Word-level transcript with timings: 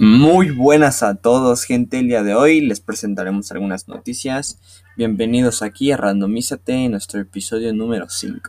Muy 0.00 0.50
buenas 0.50 1.02
a 1.02 1.16
todos, 1.16 1.64
gente. 1.64 1.98
El 1.98 2.06
día 2.06 2.22
de 2.22 2.32
hoy 2.32 2.60
les 2.60 2.78
presentaremos 2.78 3.50
algunas 3.50 3.88
noticias. 3.88 4.60
Bienvenidos 4.96 5.60
aquí 5.60 5.90
a 5.90 5.96
Randomízate 5.96 6.84
en 6.84 6.92
nuestro 6.92 7.20
episodio 7.20 7.74
número 7.74 8.08
5. 8.08 8.48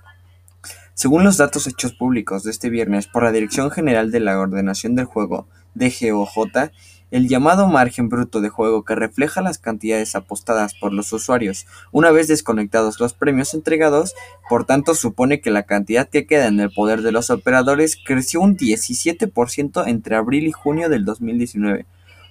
Según 1.00 1.24
los 1.24 1.38
datos 1.38 1.66
hechos 1.66 1.94
públicos 1.94 2.44
de 2.44 2.52
este 2.52 2.70
viernes 2.70 3.08
por 3.08 3.24
la 3.24 3.32
Dirección 3.32 3.72
General 3.72 4.12
de 4.12 4.20
la 4.20 4.38
Ordenación 4.38 4.96
del 4.96 5.06
Juego, 5.06 5.48
DGOJ, 5.74 6.72
el 7.12 7.30
llamado 7.30 7.70
margen 7.70 8.10
bruto 8.10 8.42
de 8.42 8.50
juego 8.50 8.84
que 8.84 8.96
refleja 8.96 9.42
las 9.42 9.60
cantidades 9.60 10.14
apostadas 10.16 10.74
por 10.74 10.92
los 10.92 11.14
usuarios 11.14 11.68
una 11.94 12.12
vez 12.12 12.28
desconectados 12.28 13.00
los 13.00 13.14
premios 13.14 13.54
entregados, 13.54 14.14
por 14.50 14.66
tanto 14.66 14.94
supone 14.94 15.40
que 15.40 15.52
la 15.52 15.64
cantidad 15.64 16.10
que 16.10 16.28
queda 16.28 16.48
en 16.48 16.60
el 16.60 16.70
poder 16.70 17.02
de 17.02 17.14
los 17.14 17.30
operadores 17.30 17.96
creció 18.06 18.42
un 18.42 18.58
17% 18.58 19.88
entre 19.88 20.18
abril 20.18 20.48
y 20.48 20.52
junio 20.52 20.90
del 20.90 21.06
2019, 21.06 21.86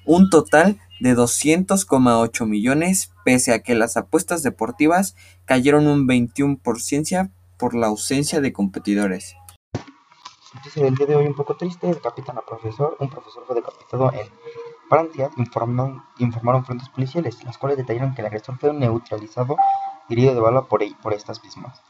un 0.04 0.28
total 0.28 0.78
de 1.00 1.16
200,8 1.16 2.46
millones 2.46 3.12
pese 3.24 3.54
a 3.54 3.60
que 3.60 3.74
las 3.74 3.96
apuestas 3.96 4.42
deportivas 4.42 5.16
cayeron 5.46 5.86
un 5.86 6.06
21% 6.06 7.30
por 7.58 7.74
la 7.74 7.88
ausencia 7.88 8.40
de 8.40 8.52
competidores. 8.52 9.36
Noticia 10.54 10.82
del 10.82 10.94
día 10.94 11.06
de 11.06 11.16
hoy 11.16 11.26
un 11.26 11.34
poco 11.34 11.56
triste, 11.56 11.88
decapitan 11.88 12.38
a 12.38 12.42
profesor, 12.42 12.96
un 13.00 13.10
profesor 13.10 13.44
fue 13.46 13.56
decapitado 13.56 14.12
en 14.12 14.28
Francia, 14.88 15.30
informaron, 15.36 16.02
informaron 16.18 16.64
fuentes 16.64 16.88
policiales, 16.88 17.44
las 17.44 17.58
cuales 17.58 17.76
detallaron 17.76 18.14
que 18.14 18.22
el 18.22 18.26
agresor 18.26 18.58
fue 18.58 18.72
neutralizado 18.72 19.56
herido 20.08 20.34
de 20.34 20.40
bala 20.40 20.62
por, 20.62 20.80
por 20.98 21.12
estas 21.12 21.42
mismas. 21.44 21.82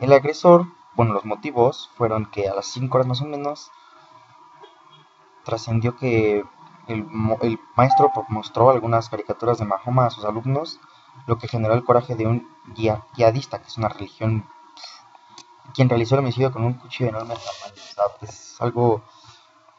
El 0.00 0.12
agresor, 0.12 0.66
bueno, 0.96 1.12
los 1.12 1.24
motivos 1.24 1.90
fueron 1.96 2.26
que 2.26 2.48
a 2.48 2.54
las 2.54 2.66
5 2.66 2.96
horas 2.96 3.06
más 3.06 3.20
o 3.20 3.26
menos 3.26 3.70
trascendió 5.44 5.96
que 5.96 6.44
el, 6.88 7.06
el, 7.42 7.58
maestro 7.76 8.10
mostró 8.28 8.70
algunas 8.70 9.08
caricaturas 9.08 9.58
de 9.58 9.64
Mahoma 9.64 10.06
a 10.06 10.10
sus 10.10 10.24
alumnos, 10.24 10.80
lo 11.26 11.38
que 11.38 11.48
generó 11.48 11.74
el 11.74 11.84
coraje 11.84 12.16
de 12.16 12.26
un 12.26 12.48
guía, 12.74 13.04
guiadista, 13.16 13.60
que 13.60 13.68
es 13.68 13.78
una 13.78 13.88
religión 13.88 14.46
quien 15.74 15.88
realizó 15.88 16.14
el 16.14 16.20
homicidio 16.20 16.52
con 16.52 16.64
un 16.64 16.74
cuchillo 16.74 17.10
enorme 17.10 17.34
tamaño. 17.34 17.74
O 17.74 17.94
sea, 17.94 18.04
pues 18.18 18.56
algo 18.60 19.02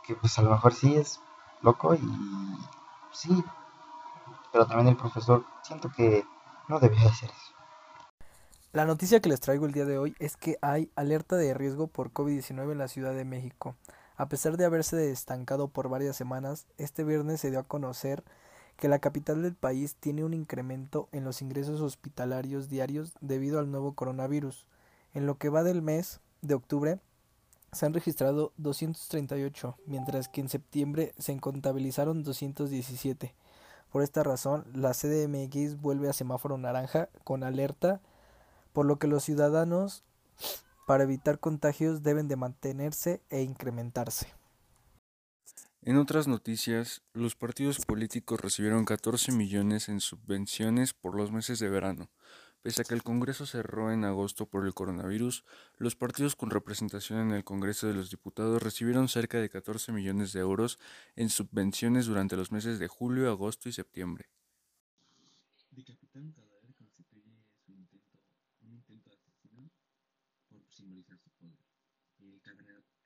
que 0.03 0.16
pues 0.16 0.38
a 0.38 0.42
lo 0.42 0.52
mejor 0.52 0.73
sí 0.73 0.95
es 0.95 1.20
loco 1.62 1.95
y 1.95 2.02
sí, 3.12 3.44
pero 4.52 4.67
también 4.67 4.90
el 4.90 4.98
profesor 4.98 5.45
siento 5.64 5.92
que 5.92 6.25
no 6.67 6.80
debía 6.80 7.08
hacer 7.08 7.30
eso. 7.30 7.53
La 8.73 8.86
noticia 8.86 9.20
que 9.20 9.30
les 9.30 9.40
traigo 9.40 9.66
el 9.66 9.72
día 9.72 9.86
de 9.86 10.00
hoy 10.00 10.16
es 10.17 10.36
que 10.36 10.58
hay 10.62 10.90
alerta 10.95 11.36
de 11.36 11.53
riesgo 11.53 11.88
por 11.88 12.12
COVID-19 12.12 12.72
en 12.72 12.78
la 12.80 12.88
Ciudad 12.88 13.14
de 13.14 13.23
México. 13.23 13.75
A 14.18 14.28
pesar 14.28 14.58
de 14.58 14.66
haberse 14.66 15.12
estancado 15.12 15.68
por 15.68 15.90
varias 15.90 16.16
semanas, 16.16 16.66
este 16.78 17.03
viernes 17.03 17.42
se 17.42 17.52
dio 17.52 17.59
a 17.59 17.68
conocer 17.68 18.23
que 18.78 18.88
la 18.88 19.00
capital 19.00 19.44
del 19.44 19.53
país 19.56 19.95
tiene 20.00 20.23
un 20.23 20.34
incremento 20.34 21.08
en 21.12 21.23
los 21.23 21.42
ingresos 21.42 21.81
hospitalarios 21.81 22.70
diarios 22.70 23.14
debido 23.22 23.59
al 23.59 23.70
nuevo 23.70 23.94
coronavirus. 23.94 24.66
En 25.14 25.25
lo 25.25 25.38
que 25.38 25.50
va 25.50 25.64
del 25.64 25.81
mes 25.81 26.22
de 26.42 26.56
octubre 26.56 27.00
se 27.72 27.86
han 27.86 27.94
registrado 27.94 28.53
238, 28.58 29.78
mientras 29.86 30.28
que 30.28 30.42
en 30.42 30.50
septiembre 30.50 31.14
se 31.17 31.38
contabilizaron 31.39 32.23
217. 32.23 33.36
Por 33.91 34.02
esta 34.02 34.23
razón, 34.23 34.66
la 34.73 34.94
CDMX 34.94 35.80
vuelve 35.80 36.09
a 36.09 36.14
semáforo 36.14 36.58
naranja 36.58 37.09
con 37.23 37.44
alerta, 37.44 38.02
por 38.73 38.86
lo 38.86 38.97
que 38.97 39.08
los 39.08 39.23
ciudadanos, 39.23 40.03
para 40.88 41.03
evitar 41.03 41.39
contagios, 41.39 42.02
deben 42.02 42.28
de 42.28 42.36
mantenerse 42.36 43.22
e 43.30 43.41
incrementarse. 43.41 44.28
En 45.84 45.97
otras 45.97 46.28
noticias, 46.28 47.02
los 47.14 47.36
partidos 47.36 47.86
políticos 47.86 48.39
recibieron 48.39 48.86
14 48.86 49.31
millones 49.34 49.89
en 49.89 50.00
subvenciones 50.00 50.94
por 50.94 51.16
los 51.16 51.31
meses 51.31 51.59
de 51.59 51.69
verano. 51.69 52.09
Pese 52.64 52.81
a 52.81 52.86
que 52.86 52.94
el 52.94 53.03
Congreso 53.03 53.45
cerró 53.45 53.91
en 53.91 54.06
agosto 54.06 54.46
por 54.46 54.66
el 54.66 54.74
coronavirus, 54.74 55.44
los 55.79 55.97
partidos 55.97 56.38
con 56.38 56.50
representación 56.50 57.19
en 57.19 57.31
el 57.34 57.44
Congreso 57.44 57.88
de 57.88 57.94
los 57.94 58.09
Diputados 58.09 58.63
recibieron 58.63 59.09
cerca 59.09 59.38
de 59.38 59.50
14 59.50 59.91
millones 59.91 60.31
de 60.31 60.40
euros 60.40 60.79
en 61.18 61.29
subvenciones 61.29 62.06
durante 62.06 62.38
los 62.38 62.53
meses 62.53 62.79
de 62.79 62.88
julio, 62.88 63.29
agosto 63.29 63.68
y 63.68 63.74
septiembre. 63.74 64.29
Decapitaron 65.72 66.31
cadáver 66.31 66.74
constituye 66.79 67.44
su 67.66 67.74
intento, 67.74 68.18
un 68.62 68.72
intento 68.75 69.09
de 69.09 69.18
asesino 69.18 69.69
por 70.47 70.63
simbolizar 70.69 71.19
su 71.19 71.31
poder. 71.31 71.59
El 72.19 72.40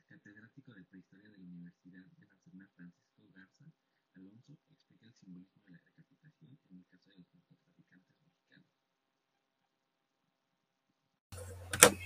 catedrático 0.07 0.75
de 0.75 0.83
prehistoria 0.85 1.29
de 1.29 1.37
la 1.37 1.45
Universidad 1.45 2.05
de 2.05 2.25
Barcelona, 2.27 2.69
Francisco 2.75 3.23
Garza 3.33 3.65
Alonso, 4.13 4.53
explica 4.69 5.07
el 5.07 5.13
simbolismo 5.15 5.61
de 5.65 5.71
la 5.71 5.79
decapitación 5.79 6.59
en 6.69 6.77
el 6.77 6.85
caso 6.85 7.09
de 7.09 7.15
los 7.17 7.33
narcotraficantes 7.33 8.21
mexicanos. 8.21 8.77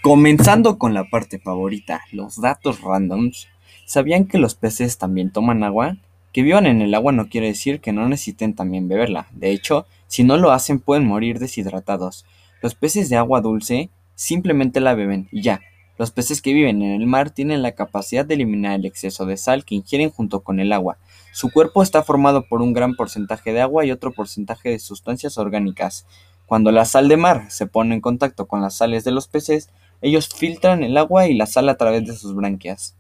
Comenzando 0.02 0.80
con 0.80 0.96
la 0.96 1.12
parte 1.12 1.38
favorita, 1.38 2.02
los 2.12 2.42
datos 2.42 2.82
randoms. 2.82 3.48
¿Sabían 3.86 4.26
que 4.26 4.40
los 4.40 4.56
peces 4.56 4.98
también 4.98 5.32
toman 5.32 5.64
agua? 5.64 5.98
Que 6.34 6.42
vivan 6.42 6.66
en 6.66 6.82
el 6.82 6.96
agua 6.96 7.12
no 7.12 7.30
quiere 7.30 7.46
decir 7.46 7.82
que 7.82 7.94
no 7.94 8.10
necesiten 8.10 8.56
también 8.56 8.88
beberla. 8.88 9.28
De 9.32 9.52
hecho, 9.52 9.86
si 10.08 10.24
no 10.24 10.38
lo 10.38 10.50
hacen 10.50 10.80
pueden 10.80 11.06
morir 11.06 11.38
deshidratados. 11.38 12.26
Los 12.64 12.74
peces 12.74 13.10
de 13.10 13.18
agua 13.18 13.42
dulce 13.42 13.92
simplemente 14.16 14.80
la 14.80 14.96
beben 14.96 15.30
y 15.32 15.44
ya. 15.44 15.62
Los 16.00 16.10
peces 16.10 16.42
que 16.42 16.54
viven 16.54 16.82
en 16.82 17.00
el 17.00 17.06
mar 17.06 17.30
tienen 17.30 17.62
la 17.62 17.74
capacidad 17.74 18.26
de 18.26 18.34
eliminar 18.34 18.80
el 18.80 18.88
exceso 18.88 19.28
de 19.28 19.38
sal 19.38 19.66
que 19.66 19.76
ingieren 19.76 20.10
junto 20.10 20.40
con 20.40 20.60
el 20.60 20.74
agua. 20.74 20.98
Su 21.32 21.52
cuerpo 21.52 21.84
está 21.84 22.02
formado 22.02 22.48
por 22.48 22.64
un 22.64 22.74
gran 22.74 22.96
porcentaje 22.96 23.54
de 23.54 23.62
agua 23.62 23.86
y 23.86 23.92
otro 23.92 24.12
porcentaje 24.12 24.70
de 24.70 24.80
sustancias 24.80 25.38
orgánicas. 25.38 26.08
Cuando 26.48 26.72
la 26.72 26.86
sal 26.86 27.08
de 27.08 27.18
mar 27.18 27.46
se 27.50 27.68
pone 27.68 27.94
en 27.94 28.02
contacto 28.02 28.48
con 28.48 28.62
las 28.62 28.76
sales 28.76 29.04
de 29.04 29.12
los 29.12 29.28
peces, 29.28 29.70
ellos 30.02 30.30
filtran 30.30 30.84
el 30.84 30.98
agua 30.98 31.28
y 31.28 31.34
la 31.34 31.46
sal 31.46 31.70
a 31.70 31.78
través 31.78 32.06
de 32.06 32.16
sus 32.16 32.36
branquias. 32.36 32.96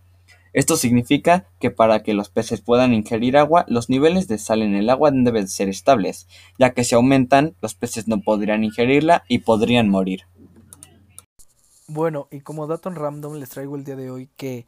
Esto 0.53 0.75
significa 0.75 1.45
que 1.59 1.72
para 1.72 2.03
que 2.03 2.13
los 2.13 2.29
peces 2.29 2.59
puedan 2.59 2.94
ingerir 2.94 3.38
agua, 3.38 3.66
los 3.69 3.89
niveles 3.89 4.28
de 4.28 4.38
sal 4.38 4.62
en 4.62 4.75
el 4.75 4.89
agua 4.89 5.12
deben 5.13 5.47
ser 5.47 5.69
estables, 5.69 6.28
ya 6.59 6.72
que 6.72 6.84
si 6.84 6.94
aumentan, 6.95 7.56
los 7.62 7.73
peces 7.73 8.07
no 8.07 8.22
podrían 8.22 8.63
ingerirla 8.63 9.23
y 9.29 9.39
podrían 9.39 9.88
morir. 9.88 10.23
Bueno, 11.88 12.28
y 12.31 12.41
como 12.41 12.67
dato 12.67 12.89
random 12.89 13.35
les 13.35 13.50
traigo 13.50 13.75
el 13.75 13.83
día 13.83 13.95
de 13.95 14.12
hoy 14.12 14.29
que 14.35 14.66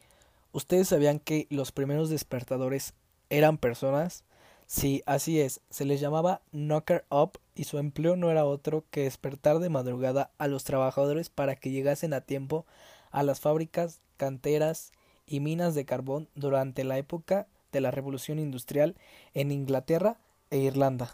ustedes 0.53 0.89
sabían 0.89 1.19
que 1.19 1.47
los 1.50 1.71
primeros 1.71 2.09
despertadores 2.09 2.94
eran 3.29 3.57
personas. 3.57 4.23
Sí, 4.66 5.03
así 5.06 5.40
es, 5.40 5.62
se 5.69 5.85
les 5.85 6.00
llamaba 6.00 6.41
knocker 6.51 7.06
up 7.09 7.40
y 7.56 7.66
su 7.66 7.78
empleo 7.78 8.16
no 8.16 8.31
era 8.31 8.46
otro 8.46 8.85
que 8.90 9.03
despertar 9.03 9.59
de 9.59 9.69
madrugada 9.69 10.31
a 10.38 10.47
los 10.47 10.63
trabajadores 10.63 11.29
para 11.29 11.56
que 11.56 11.72
llegasen 11.72 12.13
a 12.13 12.22
tiempo 12.22 12.66
a 13.12 13.24
las 13.24 13.40
fábricas, 13.40 14.00
canteras 14.18 14.91
y 15.25 15.40
minas 15.40 15.75
de 15.75 15.85
carbón 15.85 16.28
durante 16.35 16.84
la 16.84 16.97
época 16.97 17.47
de 17.72 17.81
la 17.81 17.91
Revolución 17.91 18.40
Industrial 18.40 18.96
en 19.34 19.51
Inglaterra 19.51 20.18
e 20.50 20.59
Irlanda. 20.59 21.12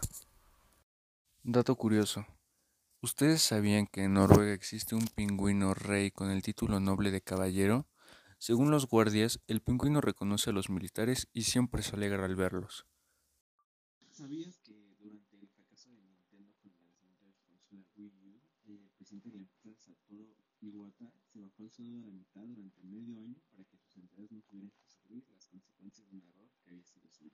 Dato 1.42 1.74
curioso. 1.74 2.26
¿Ustedes 3.02 3.40
sabían 3.40 3.86
que 3.86 4.04
en 4.04 4.14
Noruega 4.14 4.52
existe 4.52 4.94
un 4.94 5.06
pingüino 5.06 5.72
rey 5.72 6.10
con 6.10 6.30
el 6.30 6.42
título 6.42 6.80
noble 6.80 7.10
de 7.10 7.22
caballero? 7.22 7.86
Según 8.38 8.70
los 8.70 8.86
guardias, 8.86 9.40
el 9.46 9.62
pingüino 9.62 10.02
reconoce 10.02 10.50
a 10.50 10.52
los 10.52 10.68
militares 10.68 11.28
y 11.32 11.42
siempre 11.42 11.82
se 11.82 11.96
alegra 11.96 12.26
al 12.26 12.36
verlos. 12.36 12.86
¿Sabías 14.20 14.60
que 14.66 14.74
durante 15.00 15.34
el 15.40 15.48
fracaso 15.48 15.88
de 15.88 16.02
Nintendo 16.02 16.52
con 16.60 16.70
el 16.76 16.84
lanzamiento 16.84 17.24
de 17.26 17.56
su 17.56 17.64
consola 17.70 18.12
Wii 18.20 18.36
U, 18.66 18.76
el 18.76 18.90
presidente 18.98 19.30
de 19.30 19.36
la 19.36 19.40
empresa 19.40 19.80
Satoru 19.80 20.36
Iwata 20.60 21.10
se 21.32 21.38
bajó 21.38 21.64
el 21.64 21.70
sueldo 21.70 21.96
a 21.96 22.02
la 22.02 22.10
mitad 22.12 22.42
durante 22.42 22.82
medio 22.84 23.18
año 23.18 23.36
para 23.50 23.64
que 23.64 23.78
sus 23.78 23.96
empleados 23.96 24.30
no 24.30 24.42
tuvieran 24.42 24.72
que 24.76 24.84
sufrir 24.84 25.24
las 25.32 25.46
consecuencias 25.46 26.06
de 26.10 26.16
un 26.18 26.22
error 26.28 26.50
que 26.62 26.68
había 26.68 26.84
sido 26.84 27.08
suyo? 27.08 27.30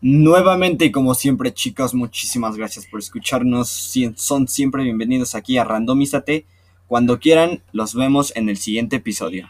Nuevamente 0.00 0.86
y 0.86 0.90
como 0.90 1.12
siempre 1.12 1.52
chicos, 1.52 1.92
muchísimas 1.92 2.56
gracias 2.56 2.86
por 2.86 3.00
escucharnos. 3.00 3.68
Son 4.16 4.48
siempre 4.48 4.82
bienvenidos 4.82 5.34
aquí 5.34 5.58
a 5.58 5.64
Randomízate. 5.64 6.46
Cuando 6.86 7.20
quieran, 7.20 7.62
los 7.72 7.94
vemos 7.94 8.34
en 8.34 8.48
el 8.48 8.56
siguiente 8.56 8.96
episodio. 8.96 9.46